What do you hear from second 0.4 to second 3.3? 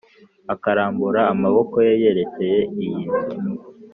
akarambura amaboko ye yerekeye iyi nzu;